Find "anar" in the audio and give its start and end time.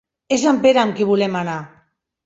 1.45-1.63